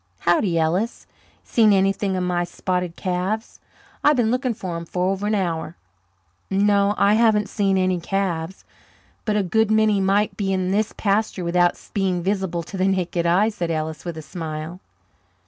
[0.21, 1.05] "Howdy, Ellis.
[1.43, 3.59] Seen anything of my spotted calves?
[4.03, 5.75] I've been looking for 'em for over an hour."
[6.49, 8.65] "No, I haven't seen any calves
[9.25, 13.27] but a good many might be in this pasture without being visible to the naked
[13.27, 14.79] eye," said Ellis, with a smile.